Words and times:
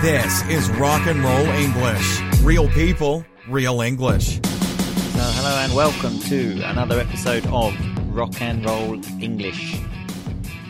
This 0.00 0.44
is 0.48 0.70
Rock 0.70 1.08
and 1.08 1.24
Roll 1.24 1.46
English. 1.56 2.20
Real 2.42 2.68
people, 2.68 3.24
real 3.48 3.80
English. 3.80 4.36
So, 4.36 4.40
hello 4.44 5.58
and 5.58 5.74
welcome 5.74 6.20
to 6.20 6.62
another 6.66 7.00
episode 7.00 7.44
of 7.48 7.74
Rock 8.14 8.40
and 8.40 8.64
Roll 8.64 9.04
English. 9.20 9.80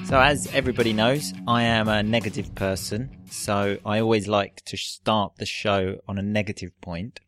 So, 0.07 0.19
as 0.19 0.47
everybody 0.55 0.95
knows, 0.95 1.35
I 1.47 1.65
am 1.65 1.89
a 1.89 2.03
negative 2.03 2.55
person, 2.55 3.19
so 3.31 3.77
I 3.85 4.01
always 4.01 4.29
like 4.29 4.63
to 4.65 4.79
start 4.79 5.35
the 5.37 5.45
show 5.45 5.99
on 6.09 6.17
a 6.17 6.23
negative 6.23 6.71
point. 6.81 7.21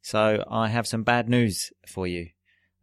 So, 0.00 0.42
I 0.50 0.68
have 0.68 0.86
some 0.86 1.02
bad 1.02 1.28
news 1.28 1.70
for 1.86 2.06
you. 2.06 2.30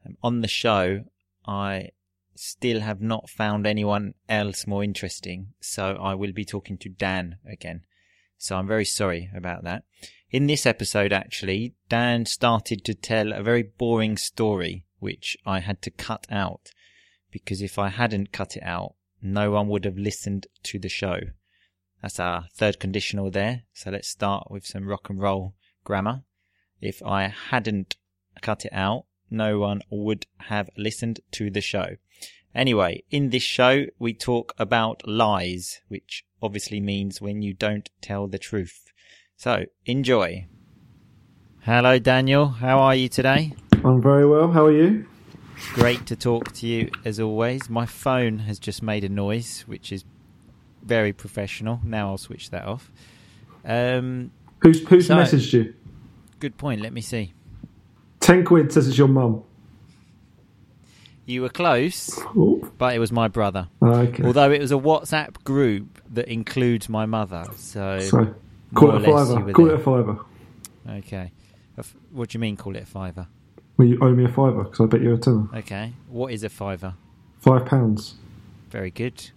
Um, 0.05 0.17
on 0.21 0.41
the 0.41 0.47
show, 0.47 1.05
I 1.47 1.89
still 2.35 2.81
have 2.81 3.01
not 3.01 3.27
found 3.27 3.65
anyone 3.65 4.13
else 4.29 4.67
more 4.67 4.83
interesting, 4.83 5.53
so 5.61 5.97
I 5.99 6.13
will 6.13 6.31
be 6.31 6.45
talking 6.45 6.77
to 6.77 6.89
Dan 6.89 7.37
again. 7.43 7.81
So 8.45 8.57
I'm 8.57 8.67
very 8.67 8.85
sorry 8.85 9.31
about 9.35 9.63
that. 9.63 9.85
In 10.29 10.45
this 10.45 10.67
episode, 10.67 11.11
actually, 11.11 11.73
Dan 11.89 12.27
started 12.27 12.85
to 12.85 12.93
tell 12.93 13.33
a 13.33 13.41
very 13.41 13.63
boring 13.63 14.17
story, 14.17 14.85
which 14.99 15.35
I 15.47 15.61
had 15.61 15.81
to 15.81 15.89
cut 15.89 16.27
out. 16.29 16.69
Because 17.31 17.63
if 17.63 17.79
I 17.79 17.89
hadn't 17.89 18.31
cut 18.31 18.55
it 18.55 18.61
out, 18.61 18.93
no 19.19 19.49
one 19.49 19.67
would 19.69 19.83
have 19.83 19.97
listened 19.97 20.45
to 20.61 20.77
the 20.77 20.89
show. 20.89 21.21
That's 22.03 22.19
our 22.19 22.45
third 22.53 22.79
conditional 22.79 23.31
there. 23.31 23.63
So 23.73 23.89
let's 23.89 24.09
start 24.09 24.51
with 24.51 24.67
some 24.67 24.87
rock 24.87 25.09
and 25.09 25.19
roll 25.19 25.55
grammar. 25.83 26.21
If 26.79 27.01
I 27.01 27.33
hadn't 27.49 27.95
cut 28.41 28.63
it 28.63 28.73
out, 28.73 29.05
no 29.31 29.57
one 29.57 29.81
would 29.89 30.27
have 30.37 30.69
listened 30.77 31.19
to 31.31 31.49
the 31.49 31.61
show. 31.61 31.95
Anyway, 32.53 33.03
in 33.09 33.31
this 33.31 33.43
show, 33.43 33.87
we 33.97 34.13
talk 34.13 34.53
about 34.59 35.07
lies, 35.07 35.81
which 35.87 36.23
obviously 36.45 36.79
means 36.79 37.19
when 37.19 37.41
you 37.41 37.53
don't 37.53 37.89
tell 38.01 38.27
the 38.27 38.37
truth. 38.37 38.91
So, 39.35 39.65
enjoy. 39.85 40.45
Hello, 41.61 41.97
Daniel. 41.99 42.47
How 42.47 42.79
are 42.79 42.95
you 42.95 43.09
today? 43.09 43.53
I'm 43.83 44.01
very 44.01 44.25
well. 44.25 44.51
How 44.51 44.65
are 44.67 44.71
you? 44.71 45.07
Great 45.73 46.05
to 46.05 46.15
talk 46.15 46.51
to 46.53 46.67
you 46.67 46.91
as 47.03 47.19
always. 47.19 47.69
My 47.69 47.85
phone 47.85 48.39
has 48.39 48.59
just 48.59 48.83
made 48.83 49.03
a 49.03 49.09
noise, 49.09 49.63
which 49.65 49.91
is 49.91 50.05
very 50.83 51.11
professional. 51.11 51.79
Now 51.83 52.09
I'll 52.09 52.17
switch 52.17 52.51
that 52.51 52.65
off. 52.65 52.91
Um, 53.65 54.31
Who's 54.59 54.87
who's 54.87 55.07
So- 55.07 55.15
messaged 55.15 55.51
you? 55.53 55.73
good 56.39 56.57
point. 56.57 56.81
Let 56.81 56.93
me 56.93 57.01
see. 57.01 57.33
Ten 58.19 58.45
quid 58.45 58.71
says 58.71 58.87
it's 58.87 58.97
your 58.97 59.07
mum. 59.07 59.43
You 61.27 61.41
were 61.41 61.49
close, 61.49 62.11
Oh, 62.35 62.61
but 62.77 62.95
it 62.95 62.99
was 62.99 63.11
my 63.11 63.27
brother. 63.27 63.67
okay. 63.81 64.23
Although 64.23 64.51
it 64.51 64.61
was 64.61 64.71
a 64.71 64.75
WhatsApp 64.75 65.43
group 65.43 65.99
that 66.13 66.27
includes 66.27 66.87
my 66.87 67.05
mother. 67.07 67.45
So, 67.55 67.99
so 67.99 68.35
call 68.75 68.95
it 68.95 69.07
a 69.07 69.09
or 69.11 69.13
less 69.17 69.29
you 69.29 69.35
fiver. 69.35 69.53
Call 69.53 69.65
there. 69.65 69.75
it 69.75 69.79
a 69.79 69.83
fiver. 69.83 70.19
okay. 70.89 71.31
What 72.11 72.29
do 72.29 72.35
you 72.37 72.39
mean? 72.39 72.55
Call 72.57 72.75
it 72.75 72.83
a 72.83 72.85
fiver? 72.85 73.27
Well, 73.77 73.87
you 73.87 73.97
owe 74.01 74.13
me 74.13 74.23
a 74.25 74.29
fiver 74.29 74.63
because 74.65 74.79
I 74.81 74.85
bet 74.85 75.01
you're 75.01 75.15
a 75.15 75.17
tenner. 75.17 75.47
Okay. 75.55 75.93
What 76.09 76.31
is 76.31 76.43
a 76.43 76.49
fiver? 76.49 76.93
Five 77.39 77.65
pounds. 77.65 78.15
Very 78.69 78.91
good. 78.91 79.31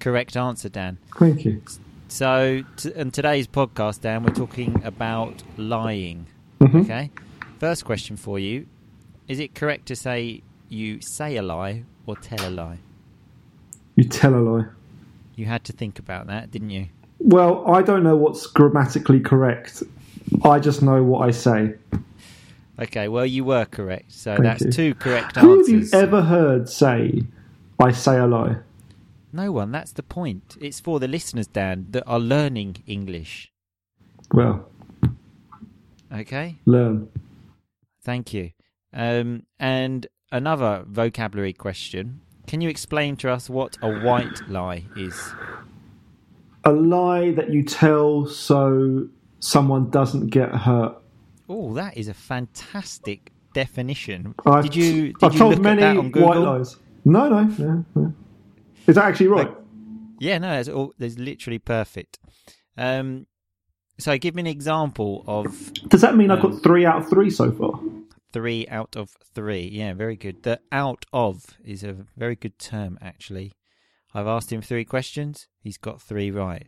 Correct 0.00 0.36
answer, 0.36 0.68
Dan. 0.68 0.98
Thank 1.18 1.44
you. 1.44 1.60
So, 2.06 2.62
t- 2.76 2.92
in 2.94 3.10
today's 3.10 3.46
podcast, 3.48 4.00
Dan, 4.00 4.22
we're 4.22 4.32
talking 4.32 4.80
about 4.84 5.42
lying. 5.58 6.26
Mhm. 6.60 6.84
Okay. 6.84 7.10
First 7.58 7.84
question 7.84 8.16
for 8.16 8.38
you: 8.38 8.66
Is 9.26 9.40
it 9.40 9.54
correct 9.54 9.86
to 9.86 9.96
say 9.96 10.42
you 10.68 11.00
say 11.00 11.36
a 11.36 11.42
lie 11.42 11.84
or 12.06 12.16
tell 12.16 12.46
a 12.48 12.50
lie? 12.50 12.78
You 13.96 14.04
tell 14.04 14.34
a 14.34 14.38
lie. 14.40 14.66
You 15.34 15.46
had 15.46 15.64
to 15.64 15.72
think 15.72 15.98
about 15.98 16.26
that, 16.26 16.50
didn't 16.50 16.70
you? 16.70 16.86
Well, 17.18 17.66
I 17.70 17.82
don't 17.82 18.02
know 18.02 18.16
what's 18.16 18.46
grammatically 18.46 19.20
correct. 19.20 19.82
I 20.44 20.58
just 20.58 20.82
know 20.82 21.02
what 21.02 21.26
I 21.26 21.30
say. 21.30 21.74
Okay. 22.80 23.08
Well, 23.08 23.26
you 23.26 23.44
were 23.44 23.64
correct. 23.64 24.12
So 24.12 24.32
Thank 24.32 24.44
that's 24.44 24.64
you. 24.66 24.72
two 24.72 24.94
correct 24.94 25.36
answers. 25.36 25.66
Who 25.68 25.74
have 25.74 25.84
you 25.84 25.88
ever 25.92 26.22
heard 26.22 26.68
say, 26.68 27.22
"I 27.80 27.90
say 27.92 28.18
a 28.18 28.26
lie"? 28.26 28.56
No 29.32 29.50
one. 29.52 29.72
That's 29.72 29.92
the 29.92 30.02
point. 30.02 30.56
It's 30.60 30.80
for 30.80 31.00
the 31.00 31.08
listeners, 31.08 31.46
Dan, 31.48 31.86
that 31.90 32.04
are 32.06 32.20
learning 32.20 32.76
English. 32.86 33.52
Well, 34.32 34.68
Okay. 36.12 36.58
learn. 36.64 37.08
Thank 38.02 38.32
you. 38.32 38.52
Um, 38.92 39.42
and 39.58 40.06
another 40.32 40.84
vocabulary 40.86 41.52
question. 41.52 42.20
Can 42.46 42.60
you 42.60 42.68
explain 42.68 43.16
to 43.18 43.30
us 43.30 43.50
what 43.50 43.76
a 43.82 44.00
white 44.00 44.48
lie 44.48 44.84
is? 44.96 45.34
A 46.64 46.72
lie 46.72 47.32
that 47.32 47.50
you 47.50 47.62
tell 47.62 48.26
so 48.26 49.08
someone 49.40 49.90
doesn't 49.90 50.28
get 50.28 50.50
hurt. 50.54 50.96
Oh, 51.48 51.72
that 51.74 51.96
is 51.96 52.08
a 52.08 52.14
fantastic 52.14 53.32
definition. 53.54 54.34
I've, 54.46 54.64
did 54.64 54.74
you 54.76 55.12
did 55.12 55.16
I've 55.22 55.32
you 55.34 55.38
told 55.38 55.54
look 55.54 55.62
many 55.62 55.82
at 55.82 55.94
that 55.94 55.98
on 55.98 56.10
Google? 56.10 56.28
white 56.28 56.38
lies. 56.38 56.76
No, 57.04 57.28
no, 57.28 57.42
no, 57.44 57.84
no. 57.94 58.14
Is 58.86 58.96
that 58.96 59.04
actually 59.04 59.28
right? 59.28 59.50
Yeah, 60.18 60.38
no, 60.38 60.58
it's 60.58 60.68
all 60.68 60.92
there's 60.98 61.18
literally 61.18 61.58
perfect. 61.58 62.18
Um, 62.76 63.26
so 63.98 64.16
give 64.18 64.34
me 64.34 64.40
an 64.40 64.46
example 64.46 65.24
of 65.26 65.72
Does 65.88 66.00
that 66.02 66.16
mean 66.16 66.30
I've 66.30 66.44
Um, 66.44 66.52
got 66.52 66.62
three 66.62 66.84
out 66.84 67.02
of 67.02 67.08
three 67.08 67.30
so 67.30 67.50
far? 67.50 67.78
Three 68.32 68.66
out 68.68 68.96
of 68.96 69.10
three. 69.34 69.68
Yeah, 69.72 69.94
very 69.94 70.16
good. 70.16 70.42
The 70.42 70.60
out 70.72 71.06
of 71.12 71.58
is 71.64 71.82
a 71.82 71.96
very 72.16 72.36
good 72.36 72.58
term, 72.58 72.98
actually. 73.00 73.52
I've 74.14 74.26
asked 74.26 74.52
him 74.52 74.62
three 74.62 74.84
questions. 74.84 75.48
He's 75.60 75.78
got 75.78 76.00
three 76.00 76.30
right. 76.30 76.66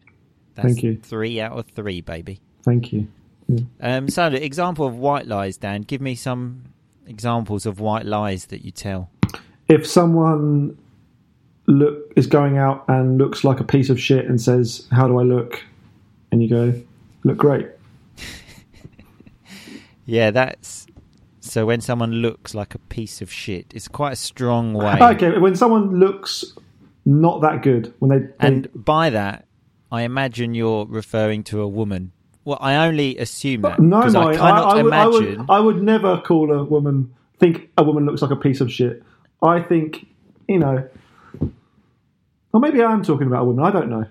That's 0.54 0.66
Thank 0.66 0.82
you. 0.82 0.97
Three 1.03 1.41
out 1.41 1.53
of 1.53 1.66
three, 1.66 2.00
baby. 2.00 2.41
Thank 2.62 2.93
you. 2.93 3.09
Um, 3.81 4.09
so 4.09 4.26
example 4.26 4.87
of 4.87 4.97
white 4.97 5.26
lies, 5.26 5.56
Dan. 5.56 5.82
Give 5.82 6.00
me 6.00 6.15
some 6.15 6.65
examples 7.06 7.66
of 7.66 7.81
white 7.81 8.06
lies 8.06 8.47
that 8.47 8.65
you 8.65 8.71
tell. 8.71 9.10
If 9.69 9.87
someone 9.87 10.78
look 11.66 12.12
is 12.16 12.27
going 12.27 12.59
out 12.59 12.84
and 12.88 13.19
looks 13.19 13.42
like 13.42 13.60
a 13.60 13.65
piece 13.65 13.91
of 13.91 14.00
shit 14.00 14.27
and 14.27 14.41
says, 14.41 14.87
"How 14.92 15.09
do 15.09 15.19
I 15.19 15.22
look?" 15.22 15.65
and 16.31 16.42
you 16.42 16.48
go, 16.48 16.75
"Look 17.25 17.38
great." 17.38 17.66
Yeah, 20.06 20.32
that's 20.32 20.88
so 21.50 21.66
when 21.66 21.81
someone 21.81 22.12
looks 22.12 22.55
like 22.55 22.75
a 22.75 22.78
piece 22.78 23.21
of 23.21 23.33
shit. 23.33 23.72
It's 23.75 23.88
quite 23.88 24.12
a 24.12 24.16
strong 24.16 24.75
way. 24.75 24.99
Okay, 25.00 25.38
when 25.38 25.56
someone 25.56 25.99
looks 25.99 26.44
not 27.05 27.41
that 27.43 27.62
good, 27.62 27.93
when 27.99 28.11
they, 28.11 28.19
they 28.19 28.34
And 28.38 28.69
by 28.75 29.11
that, 29.11 29.47
I 29.91 30.03
imagine 30.03 30.55
you're 30.55 30.87
referring 30.87 31.43
to 31.44 31.60
a 31.60 31.69
woman. 31.69 32.12
Well, 32.44 32.59
I 32.60 32.87
only 32.87 33.19
assume 33.19 33.62
that 33.62 33.81
no, 33.81 34.00
no, 34.03 34.31
I 34.31 34.34
I, 34.34 34.83
would, 34.83 34.93
I 34.93 35.06
would, 35.06 35.47
I 35.50 35.60
would 35.60 35.83
never 35.83 36.21
call 36.21 36.50
a 36.53 36.65
woman 36.65 37.15
think 37.41 37.71
a 37.77 37.83
woman 37.83 38.06
looks 38.06 38.22
like 38.22 38.31
a 38.31 38.37
piece 38.37 38.60
of 38.60 38.71
shit. 38.71 39.03
I 39.43 39.60
think, 39.60 40.06
you 40.47 40.59
know, 40.59 40.89
or 42.53 42.60
maybe 42.60 42.83
I 42.83 42.93
am 42.93 43.03
talking 43.03 43.27
about 43.27 43.43
a 43.43 43.44
woman. 43.47 43.65
I 43.65 43.71
don't 43.71 43.89
know. 43.89 44.06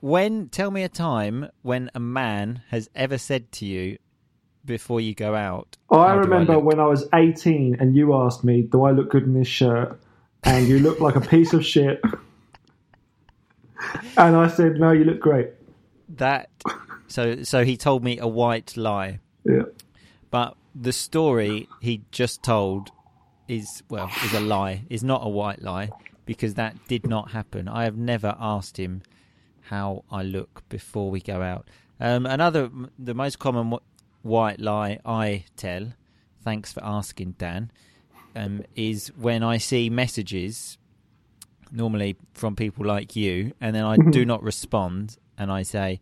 When 0.00 0.48
tell 0.48 0.70
me 0.70 0.84
a 0.84 0.88
time 0.88 1.50
when 1.62 1.90
a 1.94 2.00
man 2.00 2.62
has 2.68 2.88
ever 2.94 3.18
said 3.18 3.52
to 3.52 3.66
you 3.66 3.98
before 4.64 5.00
you 5.00 5.14
go 5.14 5.34
out. 5.34 5.76
I 5.90 6.12
remember 6.14 6.54
look?" 6.56 6.64
when 6.64 6.80
I 6.80 6.86
was 6.86 7.08
18 7.14 7.76
and 7.80 7.94
you 7.94 8.14
asked 8.14 8.44
me, 8.44 8.62
Do 8.62 8.84
I 8.84 8.90
look 8.92 9.10
good 9.10 9.24
in 9.24 9.34
this 9.34 9.48
shirt? 9.48 9.98
And 10.44 10.66
you 10.68 10.78
look 10.78 11.00
like 11.00 11.16
a 11.16 11.20
piece 11.20 11.52
of 11.52 11.64
shit. 11.64 12.00
And 14.16 14.36
I 14.36 14.48
said, 14.48 14.74
No, 14.78 14.90
you 14.92 15.04
look 15.04 15.20
great. 15.20 15.50
that. 16.16 16.50
So 17.08 17.42
so 17.42 17.64
he 17.64 17.76
told 17.76 18.04
me 18.04 18.18
a 18.18 18.28
white 18.28 18.76
lie. 18.76 19.18
Yeah. 19.44 19.62
But 20.30 20.56
the 20.74 20.92
story 20.92 21.68
he 21.80 22.02
just 22.12 22.42
told 22.42 22.90
is 23.48 23.82
well 23.88 24.10
is 24.24 24.32
a 24.34 24.40
lie. 24.40 24.84
Is 24.90 25.02
not 25.02 25.24
a 25.24 25.28
white 25.28 25.62
lie 25.62 25.90
because 26.24 26.54
that 26.54 26.76
did 26.86 27.06
not 27.08 27.32
happen. 27.32 27.66
I 27.68 27.84
have 27.84 27.96
never 27.96 28.36
asked 28.38 28.76
him 28.76 29.02
how 29.62 30.04
I 30.10 30.22
look 30.22 30.62
before 30.68 31.10
we 31.10 31.20
go 31.20 31.42
out. 31.42 31.68
Um, 31.98 32.26
another 32.26 32.70
the 32.98 33.14
most 33.14 33.38
common 33.38 33.76
white 34.22 34.60
lie 34.60 34.98
I 35.04 35.44
tell. 35.56 35.92
Thanks 36.42 36.72
for 36.72 36.84
asking, 36.84 37.32
Dan. 37.32 37.70
Um, 38.34 38.62
is 38.76 39.08
when 39.16 39.42
I 39.42 39.58
see 39.58 39.90
messages, 39.90 40.78
normally 41.72 42.16
from 42.32 42.54
people 42.54 42.86
like 42.86 43.16
you, 43.16 43.52
and 43.60 43.74
then 43.74 43.84
I 43.84 43.96
do 43.96 44.24
not 44.24 44.42
respond, 44.42 45.16
and 45.36 45.50
I 45.50 45.62
say, 45.62 46.00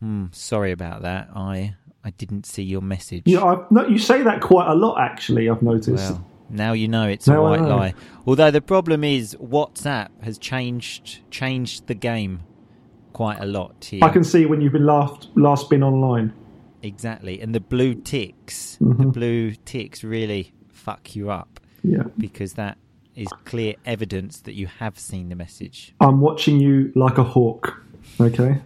hmm, 0.00 0.26
"Sorry 0.32 0.72
about 0.72 1.02
that. 1.02 1.28
I 1.34 1.76
I 2.02 2.10
didn't 2.10 2.46
see 2.46 2.64
your 2.64 2.82
message." 2.82 3.22
Yeah, 3.26 3.44
I, 3.44 3.64
no, 3.70 3.86
you 3.86 3.98
say 3.98 4.22
that 4.22 4.40
quite 4.40 4.68
a 4.68 4.74
lot, 4.74 5.00
actually, 5.00 5.48
I've 5.48 5.62
noticed. 5.62 6.10
Well, 6.10 6.26
now 6.50 6.72
you 6.72 6.88
know 6.88 7.08
it's 7.08 7.28
Now 7.28 7.44
a 7.44 7.50
white 7.50 7.60
lie. 7.60 7.94
Although 8.26 8.50
the 8.50 8.60
problem 8.60 9.04
is 9.04 9.36
WhatsApp 9.40 10.08
has 10.22 10.36
changed 10.36 11.30
changed 11.30 11.86
the 11.86 11.94
game 11.94 12.40
quite 13.12 13.38
a 13.40 13.46
lot 13.46 13.84
here. 13.84 14.00
I 14.02 14.08
can 14.08 14.24
see 14.24 14.46
when 14.46 14.60
you've 14.60 14.72
been 14.72 14.86
last, 14.86 15.28
last 15.36 15.70
been 15.70 15.82
online. 15.82 16.32
Exactly, 16.82 17.40
and 17.40 17.54
the 17.54 17.60
blue 17.60 17.94
ticks, 17.94 18.76
the 18.76 18.84
Mhm. 18.86 19.12
blue 19.12 19.52
ticks 19.64 20.04
really 20.04 20.52
fuck 20.68 21.16
you 21.16 21.30
up 21.30 21.60
Yeah. 21.82 22.04
because 22.16 22.54
that 22.54 22.78
is 23.16 23.26
clear 23.44 23.74
evidence 23.84 24.40
that 24.42 24.54
you 24.54 24.66
have 24.68 24.96
seen 24.98 25.28
the 25.28 25.34
message. 25.34 25.92
I'm 26.00 26.20
watching 26.20 26.60
you 26.60 26.92
like 26.94 27.18
a 27.18 27.24
hawk. 27.24 27.82
Okay? 28.20 28.60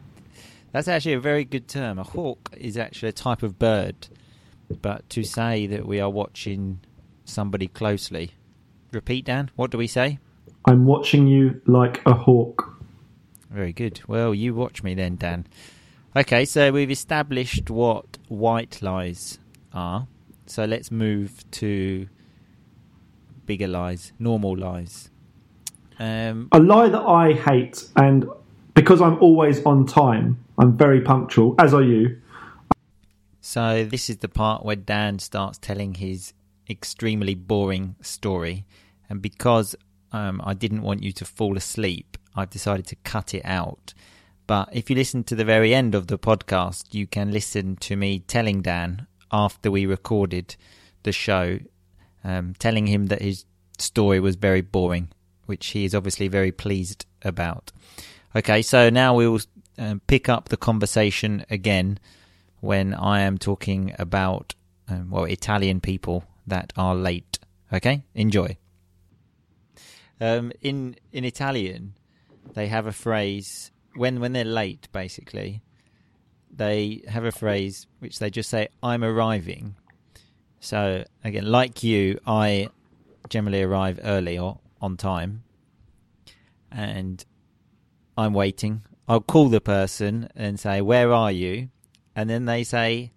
That's 0.73 0.89
actually 0.89 1.15
a 1.15 1.21
very 1.21 1.45
good 1.45 1.69
term. 1.69 1.99
A 1.99 2.03
hawk 2.05 2.51
is 2.57 2.77
actually 2.77 3.09
a 3.09 3.13
type 3.13 3.43
of 3.43 3.59
bird, 3.59 4.09
but 4.83 5.09
to 5.11 5.23
say 5.23 5.67
that 5.67 5.87
we 5.87 5.99
are 6.01 6.11
watching 6.11 6.81
somebody 7.25 7.67
closely. 7.69 8.33
Repeat, 8.93 9.25
Dan. 9.25 9.51
What 9.57 9.71
do 9.71 9.79
we 9.79 9.87
say? 9.87 10.19
I'm 10.67 10.85
watching 10.85 11.27
you 11.27 11.61
like 11.67 12.03
a 12.07 12.13
hawk. 12.15 12.79
Very 13.51 13.73
good. 13.73 14.01
Well, 14.07 14.35
you 14.35 14.55
watch 14.55 14.83
me 14.83 14.95
then, 14.95 15.17
Dan. 15.17 15.47
Okay, 16.15 16.45
so 16.45 16.71
we've 16.71 16.91
established 16.91 17.71
what 17.71 18.19
white 18.29 18.83
lies 18.83 19.39
are. 19.73 20.07
So 20.45 20.67
let's 20.67 20.91
move 20.91 21.51
to 21.53 22.07
bigger 23.47 23.67
lies, 23.67 24.13
normal 24.19 24.55
lies. 24.55 25.11
Um, 25.99 26.49
A 26.53 26.59
lie 26.59 26.91
that 26.91 27.01
I 27.01 27.33
hate, 27.33 27.89
and 27.97 28.27
because 28.75 29.01
I'm 29.01 29.19
always 29.21 29.65
on 29.65 29.87
time, 29.87 30.45
I'm 30.59 30.77
very 30.77 31.01
punctual, 31.01 31.55
as 31.59 31.73
are 31.73 31.83
you. 31.83 32.21
so 33.41 33.85
this 33.85 34.11
is 34.11 34.19
the 34.19 34.29
part 34.29 34.67
where 34.67 34.77
Dan 34.77 35.19
starts 35.19 35.57
telling 35.57 35.95
his 35.95 36.35
extremely 36.69 37.35
boring 37.35 37.97
story, 38.03 38.67
and 39.09 39.23
because 39.23 39.75
um, 40.13 40.43
I 40.45 40.53
didn't 40.53 40.83
want 40.83 41.03
you 41.03 41.13
to 41.13 41.25
fall 41.25 41.57
asleep, 41.57 42.19
I've 42.37 42.51
decided 42.51 42.87
to 42.89 42.97
cut 42.97 43.33
it 43.33 43.47
out. 43.47 43.95
But 44.47 44.69
if 44.73 44.91
you 44.91 44.97
listen 44.97 45.25
to 45.25 45.35
the 45.35 45.45
very 45.45 45.75
end 45.75 45.95
of 45.95 46.09
the 46.09 46.19
podcast, 46.19 46.95
you 46.95 47.07
can 47.07 47.33
listen 47.33 47.77
to 47.77 47.97
me 47.97 48.21
telling 48.21 48.63
Dan 48.63 49.07
after 49.31 49.71
we 49.71 49.87
recorded 49.87 50.57
the 51.05 51.13
show, 51.13 51.59
um, 52.25 52.55
telling 52.59 52.87
him 52.87 53.07
that 53.07 53.23
his 53.23 53.45
story 53.79 54.21
was 54.21 54.37
very 54.37 54.61
boring, 54.61 55.09
which 55.47 55.69
he 55.69 55.85
is 55.85 55.95
obviously 55.95 56.29
very 56.29 56.53
pleased 56.53 57.07
about. 57.23 57.73
Okay, 58.35 58.63
so 58.63 58.91
now 58.91 59.15
we 59.15 59.29
will 59.29 59.41
um, 59.79 60.01
pick 60.07 60.29
up 60.29 60.49
the 60.49 60.57
conversation 60.57 61.45
again 61.51 61.99
when 62.61 62.95
I 62.95 63.21
am 63.21 63.39
talking 63.39 63.95
about, 63.99 64.55
um, 64.89 65.11
well, 65.11 65.25
Italian 65.25 65.81
people 65.81 66.25
that 66.47 66.73
are 66.77 66.95
late. 66.95 67.39
Okay, 67.73 68.05
enjoy. 68.15 68.57
Um, 70.21 70.53
in 70.61 70.95
in 71.11 71.25
Italian, 71.25 71.95
they 72.55 72.69
have 72.69 72.87
a 72.87 72.93
phrase 72.93 73.72
when 73.95 74.21
when 74.21 74.33
they're 74.33 74.45
late. 74.45 74.89
Basically, 74.93 75.63
they 76.51 77.03
have 77.09 77.25
a 77.25 77.33
phrase 77.33 77.87
which 77.99 78.19
they 78.19 78.31
just 78.31 78.51
say, 78.51 78.69
"I'm 78.83 79.03
arriving." 79.05 79.77
So 80.61 81.05
again, 81.25 81.51
like 81.51 81.83
you, 81.83 82.21
I 82.27 82.69
generally 83.29 83.63
arrive 83.63 83.99
early 84.05 84.39
or 84.39 84.61
on 84.81 84.97
time, 84.97 85.45
and 86.71 87.25
I'm 88.17 88.33
waiting. 88.33 88.83
I'll 89.09 89.21
call 89.21 89.49
the 89.49 89.61
person 89.61 90.29
and 90.37 90.59
say, 90.59 90.81
"Where 90.81 91.13
are 91.13 91.33
you?" 91.33 91.71
And 92.15 92.31
then 92.31 92.45
they 92.45 92.65
say, 92.65 93.13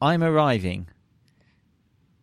"I'm 0.00 0.22
arriving." 0.22 0.88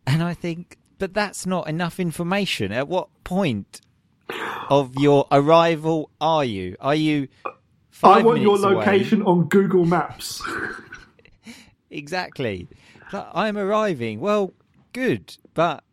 And 0.06 0.22
I 0.22 0.34
think, 0.34 0.78
but 0.98 1.14
that's 1.14 1.46
not 1.46 1.68
enough 1.68 2.00
information. 2.00 2.72
At 2.72 2.88
what 2.88 3.08
point 3.24 3.80
of 4.70 4.94
your 4.96 5.26
arrival 5.30 6.10
are 6.20 6.44
you? 6.44 6.76
Are 6.80 6.94
you? 6.94 7.28
I 8.02 8.22
want 8.22 8.40
your 8.40 8.58
minutes 8.58 8.64
away? 8.64 8.74
location 8.76 9.22
on 9.22 9.48
Google 9.48 9.84
Maps. 9.84 10.42
Exactly. 11.92 12.68
I'm 13.12 13.58
arriving. 13.58 14.20
Well, 14.20 14.54
good, 14.94 15.36
but 15.52 15.84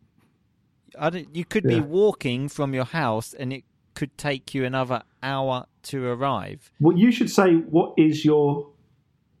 I 0.98 1.10
don't, 1.10 1.36
you 1.36 1.44
could 1.44 1.64
be 1.64 1.80
walking 1.80 2.48
from 2.48 2.72
your 2.72 2.86
house, 2.86 3.34
and 3.34 3.52
it 3.52 3.64
could 3.94 4.16
take 4.16 4.54
you 4.54 4.64
another 4.64 5.02
hour 5.22 5.66
to 5.82 6.06
arrive. 6.06 6.70
well, 6.80 6.96
you 6.96 7.12
should 7.12 7.30
say, 7.30 7.54
what 7.56 7.92
is 7.98 8.24
your 8.24 8.70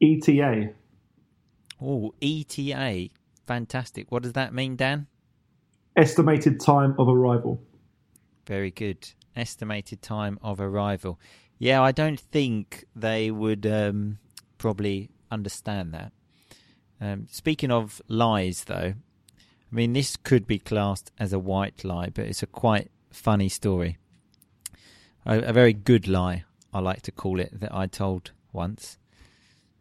ETA? 0.02 0.74
Oh, 1.82 2.12
ETA, 2.20 3.08
fantastic. 3.46 4.12
What 4.12 4.22
does 4.22 4.34
that 4.34 4.52
mean, 4.52 4.76
Dan? 4.76 5.06
Estimated 5.96 6.60
time 6.60 6.94
of 6.98 7.08
arrival. 7.08 7.62
Very 8.46 8.70
good. 8.70 9.10
Estimated 9.34 10.02
time 10.02 10.38
of 10.42 10.60
arrival. 10.60 11.18
Yeah, 11.60 11.82
I 11.82 11.92
don't 11.92 12.18
think 12.18 12.86
they 12.96 13.30
would 13.30 13.66
um, 13.66 14.18
probably 14.56 15.10
understand 15.30 15.92
that. 15.92 16.12
Um, 17.02 17.26
speaking 17.30 17.70
of 17.70 18.00
lies, 18.08 18.64
though, 18.64 18.94
I 18.94 19.74
mean, 19.74 19.92
this 19.92 20.16
could 20.16 20.46
be 20.46 20.58
classed 20.58 21.12
as 21.18 21.34
a 21.34 21.38
white 21.38 21.84
lie, 21.84 22.08
but 22.08 22.24
it's 22.24 22.42
a 22.42 22.46
quite 22.46 22.90
funny 23.10 23.50
story. 23.50 23.98
A, 25.26 25.38
a 25.40 25.52
very 25.52 25.74
good 25.74 26.08
lie, 26.08 26.44
I 26.72 26.80
like 26.80 27.02
to 27.02 27.12
call 27.12 27.38
it, 27.38 27.60
that 27.60 27.74
I 27.74 27.86
told 27.86 28.30
once. 28.54 28.96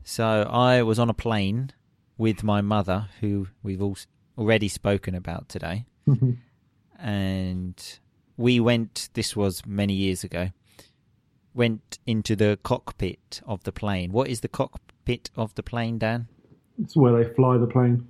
So 0.04 0.50
I 0.52 0.84
was 0.84 1.00
on 1.00 1.10
a 1.10 1.14
plane 1.14 1.72
with 2.18 2.44
my 2.44 2.60
mother, 2.60 3.08
who 3.22 3.48
we've 3.64 3.82
all 3.82 3.98
already 4.38 4.68
spoken 4.68 5.16
about 5.16 5.50
today 5.50 5.86
and 7.00 8.00
we 8.38 8.58
went 8.60 9.10
this 9.14 9.36
was 9.36 9.66
many 9.66 9.94
years 9.94 10.24
ago 10.24 10.50
went 11.60 12.00
into 12.08 12.36
the 12.36 12.58
cockpit 12.64 13.42
of 13.46 13.64
the 13.66 13.72
plane. 13.72 14.12
What 14.12 14.28
is 14.30 14.40
the 14.40 14.48
cockpit 14.48 15.30
of 15.36 15.54
the 15.56 15.64
plane 15.72 16.00
dan? 16.00 16.28
It's 16.82 16.96
where 16.96 17.14
they 17.18 17.26
fly 17.36 17.58
the 17.58 17.68
plane. 17.68 18.08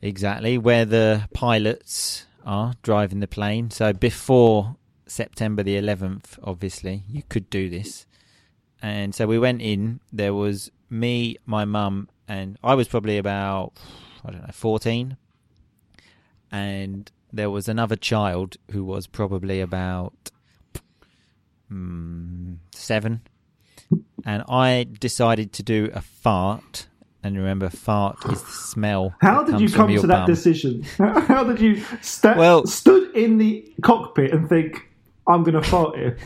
exactly 0.00 0.56
where 0.56 0.84
the 0.84 1.28
pilots 1.34 2.26
are 2.46 2.74
driving 2.82 3.20
the 3.20 3.28
plane. 3.38 3.70
So 3.70 3.92
before 3.92 4.76
september 5.06 5.62
the 5.62 5.76
11th 5.76 6.38
obviously 6.42 7.02
you 7.08 7.22
could 7.28 7.48
do 7.50 7.68
this. 7.68 8.06
And 8.80 9.14
so 9.14 9.26
we 9.26 9.38
went 9.38 9.60
in. 9.62 10.00
There 10.12 10.34
was 10.34 10.70
me 10.90 11.36
my 11.46 11.64
mum 11.64 12.08
and 12.28 12.58
i 12.62 12.74
was 12.74 12.88
probably 12.88 13.18
about 13.18 13.72
i 14.24 14.30
don't 14.30 14.42
know 14.42 14.52
14 14.52 15.16
and 16.52 17.10
there 17.32 17.50
was 17.50 17.68
another 17.68 17.96
child 17.96 18.56
who 18.70 18.84
was 18.84 19.06
probably 19.06 19.60
about 19.60 20.30
mm, 21.74 22.56
seven, 22.72 23.22
and 24.24 24.42
I 24.48 24.86
decided 25.00 25.52
to 25.54 25.62
do 25.62 25.90
a 25.92 26.00
fart. 26.00 26.86
And 27.22 27.36
remember, 27.38 27.70
fart 27.70 28.18
is 28.30 28.42
the 28.42 28.50
smell. 28.50 29.14
How 29.22 29.42
did 29.44 29.58
you 29.58 29.70
come 29.70 29.88
to 29.96 30.06
that 30.08 30.26
decision? 30.26 30.82
How 30.98 31.42
did 31.44 31.58
you 31.58 31.82
sta- 32.02 32.36
Well- 32.36 32.66
stood 32.66 33.16
in 33.16 33.38
the 33.38 33.66
cockpit 33.82 34.30
and 34.32 34.46
think, 34.46 34.90
I'm 35.26 35.42
going 35.42 35.54
to 35.54 35.66
fart 35.66 35.96
here? 35.96 36.18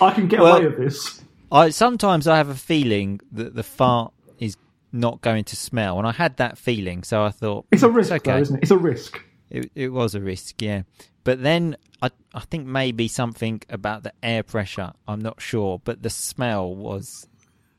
I 0.00 0.12
can 0.14 0.28
get 0.28 0.38
Well- 0.40 0.56
away 0.58 0.66
with 0.66 0.78
this. 0.78 1.20
I 1.50 1.70
sometimes 1.70 2.26
I 2.26 2.36
have 2.36 2.48
a 2.48 2.54
feeling 2.54 3.20
that 3.32 3.54
the 3.54 3.62
fart 3.62 4.12
is 4.38 4.56
not 4.92 5.20
going 5.20 5.44
to 5.44 5.56
smell, 5.56 5.98
and 5.98 6.06
I 6.06 6.12
had 6.12 6.36
that 6.38 6.56
feeling, 6.56 7.02
so 7.02 7.22
I 7.24 7.30
thought 7.30 7.66
It's 7.72 7.82
a 7.82 7.90
risk, 7.90 8.12
okay. 8.12 8.30
though, 8.32 8.38
isn't 8.38 8.56
it? 8.56 8.62
It's 8.62 8.70
a 8.70 8.78
risk. 8.78 9.20
It, 9.50 9.70
it 9.74 9.88
was 9.92 10.14
a 10.14 10.20
risk, 10.20 10.62
yeah. 10.62 10.82
But 11.24 11.42
then 11.42 11.76
I, 12.04 12.10
I 12.34 12.40
think 12.40 12.66
maybe 12.66 13.08
something 13.08 13.62
about 13.70 14.02
the 14.02 14.12
air 14.22 14.42
pressure. 14.42 14.92
I'm 15.08 15.22
not 15.22 15.40
sure, 15.40 15.80
but 15.82 16.02
the 16.02 16.10
smell 16.10 16.74
was 16.74 17.26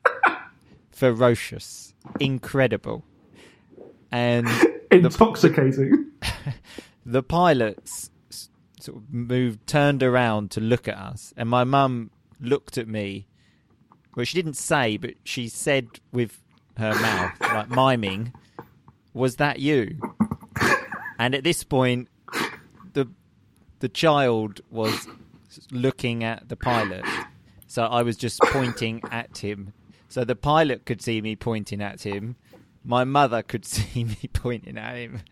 ferocious, 0.90 1.94
incredible, 2.18 3.04
and 4.10 4.48
Intoxicating. 4.90 6.10
the 7.06 7.22
pilots 7.22 8.10
sort 8.80 8.98
of 8.98 9.12
moved, 9.12 9.64
turned 9.68 10.02
around 10.02 10.50
to 10.52 10.60
look 10.60 10.88
at 10.88 10.96
us, 10.96 11.32
and 11.36 11.48
my 11.48 11.62
mum 11.62 12.10
looked 12.40 12.78
at 12.78 12.88
me. 12.88 13.28
Well, 14.16 14.24
she 14.24 14.36
didn't 14.36 14.56
say, 14.56 14.96
but 14.96 15.14
she 15.22 15.48
said 15.48 15.86
with 16.10 16.42
her 16.78 16.94
mouth, 16.94 17.40
like 17.40 17.70
miming, 17.70 18.32
"Was 19.14 19.36
that 19.36 19.60
you?" 19.60 20.00
And 21.16 21.34
at 21.34 21.44
this 21.44 21.62
point, 21.62 22.08
the 22.92 23.08
the 23.80 23.88
child 23.88 24.60
was 24.70 25.06
looking 25.70 26.24
at 26.24 26.48
the 26.48 26.56
pilot, 26.56 27.04
so 27.66 27.84
I 27.84 28.02
was 28.02 28.16
just 28.16 28.40
pointing 28.40 29.00
at 29.10 29.38
him. 29.38 29.72
So 30.08 30.24
the 30.24 30.36
pilot 30.36 30.86
could 30.86 31.02
see 31.02 31.20
me 31.20 31.36
pointing 31.36 31.80
at 31.82 32.02
him. 32.02 32.36
My 32.84 33.04
mother 33.04 33.42
could 33.42 33.64
see 33.74 34.04
me 34.04 34.16
pointing 34.32 34.78
at 34.78 34.96
him. 34.96 35.20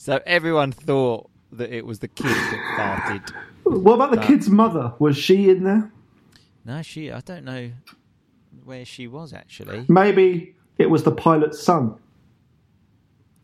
So 0.00 0.20
everyone 0.26 0.70
thought 0.70 1.28
that 1.50 1.72
it 1.72 1.84
was 1.84 1.98
the 1.98 2.06
kid 2.08 2.26
that 2.26 2.76
farted. 3.24 3.34
What 3.64 3.94
about 3.94 4.10
the 4.12 4.18
But- 4.18 4.26
kid's 4.26 4.48
mother? 4.48 4.92
Was 5.00 5.16
she 5.16 5.50
in 5.50 5.64
there? 5.64 5.90
No, 6.64 6.82
she. 6.82 7.10
I 7.10 7.20
don't 7.20 7.44
know 7.44 7.72
where 8.64 8.84
she 8.84 9.08
was 9.08 9.32
actually. 9.32 9.86
Maybe 9.88 10.54
it 10.78 10.88
was 10.88 11.02
the 11.02 11.10
pilot's 11.10 11.60
son. 11.60 11.96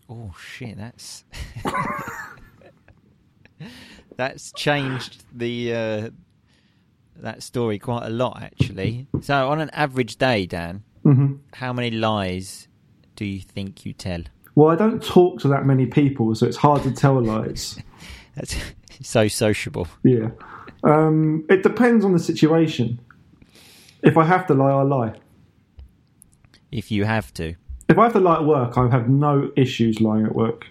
Oh 0.09 0.33
shit! 0.39 0.77
That's 0.77 1.25
that's 4.17 4.53
changed 4.53 5.25
the 5.33 5.75
uh, 5.75 6.11
that 7.17 7.43
story 7.43 7.79
quite 7.79 8.07
a 8.07 8.11
lot 8.11 8.43
actually. 8.43 9.07
So 9.21 9.51
on 9.51 9.61
an 9.61 9.71
average 9.71 10.17
day, 10.17 10.47
Dan, 10.47 10.83
hmm 11.03 11.35
how 11.55 11.73
many 11.73 11.91
lies 11.91 12.69
do 13.17 13.25
you 13.25 13.41
think 13.41 13.87
you 13.87 13.93
tell? 13.93 14.23
Well, 14.57 14.71
I 14.71 14.77
don't 14.77 15.03
talk 15.03 15.41
to 15.41 15.49
that 15.49 15.67
many 15.67 15.87
people, 15.87 16.35
so 16.35 16.47
it's 16.47 16.57
hard 16.57 16.83
to 16.85 16.93
tell 16.93 17.21
lies. 17.21 17.79
That's 18.37 18.57
so 19.03 19.29
sociable. 19.29 19.89
Yeah. 20.03 20.31
Um, 20.83 21.45
it 21.49 21.63
depends 21.63 22.05
on 22.05 22.13
the 22.13 22.19
situation. 22.19 23.01
If 24.03 24.17
I 24.17 24.25
have 24.25 24.47
to 24.49 24.55
lie, 24.55 24.71
I 24.71 24.83
lie. 24.83 25.15
If 26.71 26.91
you 26.91 27.05
have 27.05 27.33
to. 27.35 27.55
If 27.89 27.99
I 27.99 28.05
have 28.05 28.13
to 28.13 28.21
lie 28.21 28.37
at 28.37 28.45
work, 28.45 28.77
I 28.77 28.89
have 28.91 29.09
no 29.09 29.51
issues 29.57 30.01
lying 30.01 30.27
at 30.27 30.35
work. 30.35 30.67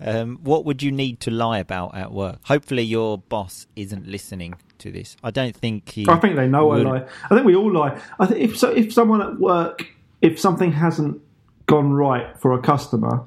Um, 0.00 0.38
what 0.42 0.64
would 0.64 0.82
you 0.82 0.92
need 0.92 1.20
to 1.20 1.30
lie 1.30 1.58
about 1.58 1.96
at 1.96 2.12
work? 2.12 2.38
Hopefully, 2.44 2.82
your 2.82 3.18
boss 3.18 3.66
isn't 3.76 4.06
listening 4.06 4.54
to 4.78 4.90
this. 4.90 5.16
I 5.22 5.30
don't 5.30 5.56
think 5.56 5.90
he. 5.90 6.06
I 6.08 6.16
think 6.16 6.36
they 6.36 6.46
know 6.46 6.70
I 6.70 6.78
lie. 6.78 7.06
I 7.24 7.28
think 7.34 7.46
we 7.46 7.56
all 7.56 7.72
lie. 7.72 8.00
I 8.18 8.26
think 8.26 8.40
if 8.40 8.58
so, 8.58 8.70
if 8.70 8.92
someone 8.92 9.22
at 9.22 9.38
work, 9.38 9.86
if 10.20 10.38
something 10.38 10.72
hasn't 10.72 11.20
gone 11.66 11.92
right 11.92 12.38
for 12.38 12.52
a 12.52 12.60
customer, 12.60 13.24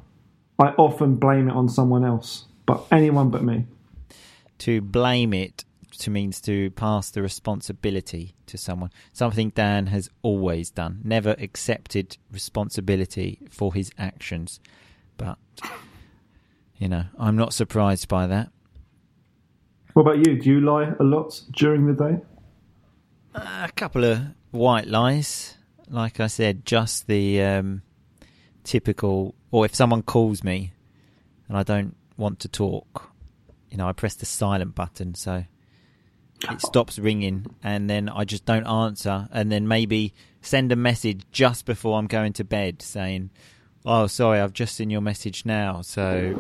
I 0.60 0.70
often 0.78 1.16
blame 1.16 1.50
it 1.50 1.56
on 1.56 1.70
someone 1.70 2.06
else, 2.06 2.46
but 2.66 2.86
anyone 2.92 3.30
but 3.30 3.44
me. 3.44 3.66
to 4.60 4.82
blame 4.82 5.34
it 5.34 5.66
to 6.00 6.10
means 6.10 6.40
to 6.42 6.72
pass 6.72 7.10
the 7.10 7.22
responsibility 7.22 8.34
to 8.46 8.58
someone. 8.58 8.92
Something 9.12 9.50
Dan 9.50 9.88
has 9.88 10.10
always 10.22 10.70
done. 10.70 11.02
Never 11.04 11.36
accepted 11.40 12.18
responsibility 12.32 13.40
for 13.50 13.74
his 13.74 13.92
actions. 13.98 14.60
But 15.18 15.38
you 16.80 16.88
know, 16.88 17.04
I'm 17.20 17.36
not 17.36 17.54
surprised 17.54 18.08
by 18.08 18.26
that. 18.28 18.50
What 19.94 20.04
about 20.04 20.26
you? 20.26 20.40
Do 20.40 20.50
you 20.50 20.62
lie 20.62 20.94
a 21.00 21.04
lot 21.04 21.42
during 21.52 21.86
the 21.86 21.94
day? 21.94 22.18
A 23.36 23.70
couple 23.76 24.06
of 24.06 24.20
white 24.52 24.88
lies, 24.88 25.58
like 25.90 26.20
I 26.20 26.28
said, 26.28 26.66
just 26.66 27.08
the 27.08 27.44
um, 27.44 27.82
typical. 28.64 29.36
Or 29.52 29.66
if 29.66 29.76
someone 29.76 30.04
calls 30.04 30.44
me 30.44 30.72
and 31.48 31.58
I 31.58 31.64
don't 31.64 31.96
want 32.18 32.40
to 32.40 32.48
talk, 32.48 33.12
you 33.70 33.78
know, 33.78 33.88
I 33.88 33.94
press 33.94 34.16
the 34.16 34.26
silent 34.26 34.74
button, 34.74 35.16
so 35.16 35.44
it 36.50 36.62
stops 36.62 36.98
ringing, 36.98 37.48
and 37.64 37.90
then 37.90 38.08
I 38.10 38.24
just 38.24 38.46
don't 38.46 38.66
answer, 38.66 39.28
and 39.32 39.52
then 39.52 39.68
maybe 39.68 40.14
send 40.42 40.72
a 40.72 40.76
message 40.76 41.24
just 41.32 41.66
before 41.66 41.98
I'm 42.00 42.08
going 42.08 42.34
to 42.34 42.44
bed 42.44 42.82
saying, 42.82 43.32
"Oh, 43.86 44.08
sorry, 44.08 44.40
I've 44.40 44.54
just 44.54 44.76
seen 44.76 44.90
your 44.90 45.02
message 45.02 45.46
now, 45.46 45.82
so 45.82 46.36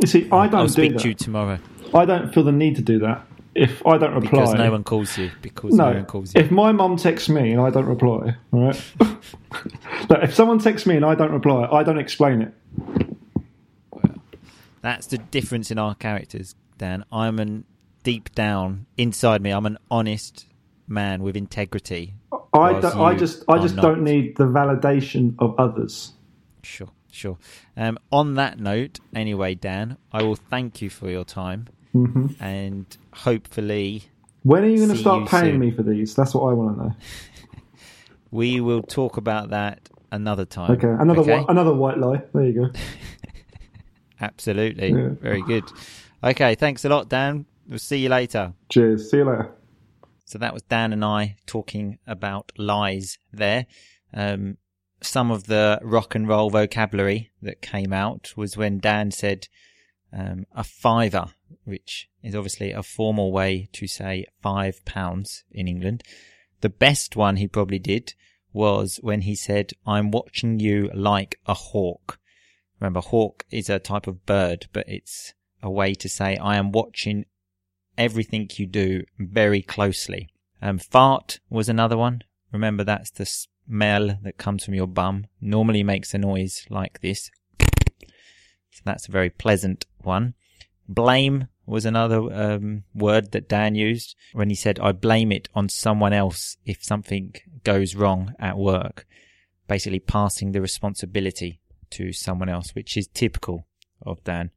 You 0.00 0.06
see, 0.06 0.28
I 0.30 0.46
don't 0.46 0.54
I'll 0.60 0.66
do 0.66 0.72
speak 0.72 0.92
that. 0.94 1.02
to 1.02 1.08
you 1.08 1.14
tomorrow." 1.14 1.58
I 1.94 2.04
don't 2.04 2.32
feel 2.32 2.42
the 2.44 2.52
need 2.52 2.76
to 2.76 2.82
do 2.82 2.98
that. 3.00 3.26
If 3.54 3.86
I 3.86 3.98
don't 3.98 4.14
reply, 4.14 4.30
Because 4.30 4.54
no 4.54 4.70
one 4.70 4.82
calls 4.82 5.18
you. 5.18 5.30
Because 5.42 5.74
no, 5.74 5.90
No, 5.90 5.96
one 5.96 6.06
calls 6.06 6.34
you. 6.34 6.40
if 6.40 6.50
my 6.50 6.72
mum 6.72 6.96
texts 6.96 7.28
me 7.28 7.52
and 7.52 7.60
I 7.60 7.68
don't 7.68 7.84
reply, 7.84 8.34
all 8.50 8.66
right. 8.66 8.92
Look, 10.08 10.22
if 10.22 10.34
someone 10.34 10.58
texts 10.58 10.86
me 10.86 10.96
and 10.96 11.04
I 11.04 11.14
don't 11.14 11.32
reply, 11.32 11.68
I 11.70 11.82
don't 11.82 11.98
explain 11.98 12.40
it. 12.42 12.54
That's 14.80 15.06
the 15.06 15.18
difference 15.18 15.70
in 15.70 15.78
our 15.78 15.94
characters, 15.94 16.54
Dan. 16.78 17.04
I'm 17.12 17.38
an 17.38 17.64
deep 18.02 18.34
down 18.34 18.86
inside 18.96 19.40
me. 19.42 19.50
I'm 19.50 19.66
an 19.66 19.78
honest 19.90 20.46
man 20.88 21.22
with 21.22 21.36
integrity. 21.36 22.14
I, 22.54 22.80
I 22.80 23.14
just, 23.14 23.44
I 23.48 23.58
just 23.58 23.76
not. 23.76 23.82
don't 23.82 24.02
need 24.02 24.36
the 24.36 24.44
validation 24.44 25.34
of 25.38 25.54
others. 25.58 26.12
Sure, 26.62 26.88
sure. 27.10 27.38
Um, 27.76 27.98
on 28.10 28.34
that 28.36 28.58
note, 28.60 29.00
anyway, 29.14 29.54
Dan, 29.54 29.96
I 30.12 30.22
will 30.22 30.36
thank 30.36 30.80
you 30.82 30.90
for 30.90 31.10
your 31.10 31.24
time, 31.24 31.68
hmm 31.92 32.26
and 32.40 32.86
hopefully 33.12 34.04
When 34.44 34.62
are 34.64 34.68
you 34.68 34.76
going 34.78 34.88
to 34.90 34.96
start 34.96 35.28
paying 35.28 35.52
soon. 35.52 35.58
me 35.58 35.70
for 35.70 35.82
these? 35.82 36.14
That's 36.14 36.34
what 36.34 36.42
I 36.50 36.52
want 36.54 36.76
to 36.78 36.84
know. 36.84 36.94
we 38.30 38.60
will 38.60 38.82
talk 38.82 39.16
about 39.16 39.50
that 39.50 39.88
another 40.10 40.44
time. 40.44 40.72
Okay, 40.72 40.88
another 40.88 41.20
okay? 41.20 41.38
White, 41.38 41.46
another 41.48 41.74
white 41.74 41.98
lie. 41.98 42.22
There 42.32 42.44
you 42.46 42.52
go. 42.66 42.70
Absolutely, 44.20 44.90
Yeah. 44.92 45.08
very 45.20 45.42
good. 45.42 45.64
Okay, 46.22 46.54
thanks 46.54 46.84
a 46.84 46.88
lot, 46.88 47.08
Dan. 47.08 47.46
We'll 47.68 47.78
see 47.78 47.98
you 47.98 48.08
later. 48.08 48.54
Cheers. 48.68 49.10
See 49.10 49.16
you 49.18 49.24
later. 49.24 49.50
So 50.24 50.38
that 50.38 50.54
was 50.54 50.62
Dan 50.62 50.92
and 50.92 51.04
I 51.04 51.36
talking 51.46 51.98
about 52.06 52.52
lies 52.56 53.18
there. 53.32 53.66
Um, 54.14 54.56
some 55.04 55.30
of 55.30 55.46
the 55.46 55.80
rock 55.82 56.14
and 56.14 56.28
roll 56.28 56.50
vocabulary 56.50 57.30
that 57.40 57.62
came 57.62 57.92
out 57.92 58.32
was 58.36 58.56
when 58.56 58.78
Dan 58.78 59.10
said 59.10 59.48
um, 60.12 60.46
a 60.54 60.64
fiver, 60.64 61.26
which 61.64 62.08
is 62.22 62.34
obviously 62.34 62.72
a 62.72 62.82
formal 62.82 63.32
way 63.32 63.68
to 63.72 63.86
say 63.86 64.26
five 64.42 64.84
pounds 64.84 65.44
in 65.50 65.68
England. 65.68 66.02
The 66.60 66.68
best 66.68 67.16
one 67.16 67.36
he 67.36 67.48
probably 67.48 67.78
did 67.78 68.14
was 68.52 68.98
when 69.02 69.22
he 69.22 69.34
said, 69.34 69.72
I'm 69.86 70.10
watching 70.10 70.60
you 70.60 70.90
like 70.94 71.38
a 71.46 71.54
hawk. 71.54 72.18
Remember, 72.78 73.00
hawk 73.00 73.44
is 73.50 73.70
a 73.70 73.78
type 73.78 74.06
of 74.06 74.26
bird, 74.26 74.66
but 74.72 74.88
it's 74.88 75.34
a 75.62 75.70
way 75.70 75.94
to 75.94 76.08
say, 76.08 76.36
I 76.36 76.56
am 76.56 76.72
watching 76.72 77.24
everything 77.96 78.48
you 78.54 78.66
do 78.66 79.04
very 79.18 79.62
closely. 79.62 80.28
Um, 80.60 80.78
fart 80.78 81.40
was 81.48 81.68
another 81.68 81.96
one. 81.96 82.22
Remember, 82.52 82.84
that's 82.84 83.10
the 83.10 83.26
smell 83.72 84.18
that 84.22 84.36
comes 84.36 84.64
from 84.64 84.74
your 84.74 84.86
bum. 84.86 85.26
Normally 85.40 85.82
makes 85.82 86.12
a 86.12 86.18
noise 86.18 86.66
like 86.68 87.00
this. 87.00 87.30
So 88.70 88.82
that's 88.84 89.08
a 89.08 89.12
very 89.12 89.30
pleasant 89.30 89.86
one. 90.02 90.34
Blame 90.86 91.48
was 91.64 91.86
another 91.86 92.20
um, 92.34 92.84
word 92.94 93.32
that 93.32 93.48
Dan 93.48 93.74
used 93.74 94.14
when 94.34 94.50
he 94.50 94.54
said, 94.54 94.78
I 94.78 94.92
blame 94.92 95.32
it 95.32 95.48
on 95.54 95.70
someone 95.70 96.12
else 96.12 96.58
if 96.66 96.84
something 96.84 97.34
goes 97.64 97.94
wrong 97.94 98.34
at 98.38 98.58
work. 98.58 99.06
Basically 99.68 100.00
passing 100.00 100.52
the 100.52 100.60
responsibility 100.60 101.60
to 101.92 102.12
someone 102.12 102.50
else, 102.50 102.74
which 102.74 102.98
is 102.98 103.06
typical 103.06 103.66
of 104.02 104.22
Dan. 104.24 104.50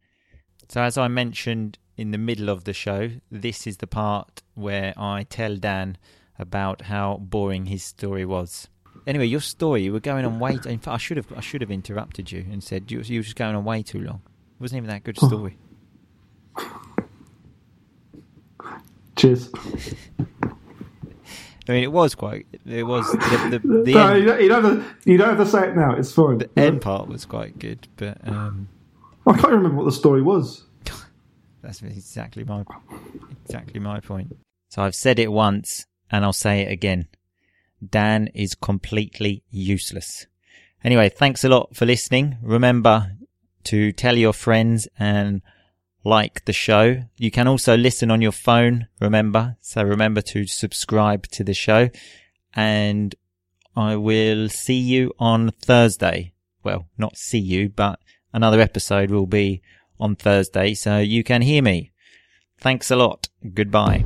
So, 0.68 0.82
as 0.82 0.98
I 0.98 1.08
mentioned 1.08 1.78
in 1.96 2.12
the 2.12 2.18
middle 2.18 2.50
of 2.50 2.66
the 2.66 2.74
show, 2.74 3.12
this 3.32 3.66
is 3.66 3.78
the 3.78 3.88
part 3.88 4.42
where 4.56 4.94
I 4.98 5.24
tell 5.24 5.56
Dan 5.56 5.98
about 6.38 6.82
how 6.84 7.18
boring 7.18 7.68
his 7.68 7.84
story 7.84 8.26
was. 8.26 8.68
Anyway, 9.08 9.26
your 9.26 9.40
story, 9.40 9.84
you 9.84 9.94
were 9.94 10.00
going 10.00 10.26
on 10.26 10.40
way. 10.40 10.54
In 10.66 10.80
fact, 10.80 10.88
I 10.88 10.98
should 10.98 11.18
have 11.18 11.32
I 11.36 11.42
should 11.42 11.62
have 11.62 11.72
interrupted 11.72 12.32
you 12.32 12.46
and 12.52 12.64
said 12.64 12.92
you, 12.92 13.02
you 13.02 13.20
were 13.20 13.24
just 13.24 13.36
going 13.36 13.56
on 13.56 13.64
way 13.64 13.84
too 13.84 14.02
long. 14.02 14.22
It 14.26 14.62
wasn't 14.62 14.78
even 14.78 14.90
that 14.90 15.04
good 15.04 15.18
a 15.22 15.26
story. 15.26 15.58
Cheers. 19.16 19.50
I 21.68 21.72
mean, 21.72 21.84
it 21.84 21.92
was 21.92 22.16
quite. 22.16 22.46
It 22.66 22.84
was 22.84 23.12
the 23.12 23.60
the, 23.62 23.84
the, 23.84 23.92
no, 23.94 24.08
end, 24.10 24.20
you, 24.20 24.26
don't, 24.26 24.42
you, 24.42 24.50
don't 24.50 24.64
have 24.64 25.04
to, 25.04 25.12
you 25.12 25.18
don't 25.18 25.30
have 25.30 25.46
to 25.46 25.46
say 25.46 25.70
it 25.70 25.76
now. 25.76 25.96
It's 25.96 26.12
fine. 26.12 26.40
the 26.40 26.50
end 26.58 26.82
part 26.82 27.08
was 27.08 27.26
quite 27.26 27.58
good, 27.58 27.88
but 27.98 28.18
um, 28.28 28.68
I 29.26 29.34
can't 29.34 29.54
remember 29.54 29.78
what 29.78 29.86
the 29.86 29.92
story 29.92 30.22
was. 30.22 30.64
That's 31.62 31.82
exactly 31.82 32.44
my 32.44 32.64
exactly 33.46 33.80
my 33.80 34.00
point. 34.00 34.36
So 34.70 34.84
I've 34.84 34.96
said 34.96 35.20
it 35.20 35.32
once 35.32 35.86
and 36.12 36.24
I'll 36.24 36.34
say 36.34 36.62
it 36.62 36.72
again. 36.72 37.08
Dan 37.88 38.28
is 38.34 38.56
completely 38.56 39.44
useless. 39.50 40.28
Anyway, 40.84 41.10
thanks 41.10 41.44
a 41.44 41.50
lot 41.50 41.76
for 41.76 41.86
listening. 41.86 42.38
Remember 42.42 43.12
to 43.66 43.92
tell 43.92 44.16
your 44.16 44.34
friends 44.34 44.88
and 45.00 45.42
like 46.04 46.46
the 46.46 46.54
show. 46.54 47.04
You 47.18 47.32
can 47.32 47.48
also 47.48 47.76
listen 47.76 48.12
on 48.12 48.22
your 48.22 48.32
phone, 48.32 48.88
remember. 49.02 49.58
So 49.62 49.84
remember 49.84 50.22
to 50.22 50.46
subscribe 50.46 51.28
to 51.30 51.44
the 51.44 51.54
show 51.54 51.90
and 52.54 53.16
I 53.76 53.96
will 53.96 54.48
see 54.48 54.80
you 54.80 55.12
on 55.20 55.52
Thursday. 55.52 56.34
Well, 56.64 56.88
not 56.98 57.18
see 57.18 57.40
you, 57.40 57.70
but 57.70 58.00
another 58.34 58.62
episode 58.62 59.12
will 59.12 59.26
be 59.26 59.62
on 60.00 60.16
Thursday 60.16 60.74
so 60.74 61.00
you 61.00 61.24
can 61.24 61.42
hear 61.42 61.62
me. 61.62 61.92
Thanks 62.60 62.90
a 62.90 62.96
lot. 62.96 63.28
Goodbye. 63.54 64.06